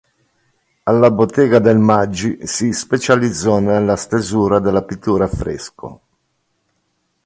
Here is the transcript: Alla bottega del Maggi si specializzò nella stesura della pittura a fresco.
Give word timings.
Alla 0.85 1.11
bottega 1.11 1.59
del 1.59 1.77
Maggi 1.77 2.47
si 2.47 2.71
specializzò 2.73 3.59
nella 3.59 3.95
stesura 3.95 4.57
della 4.57 4.81
pittura 4.81 5.25
a 5.25 5.27
fresco. 5.27 6.01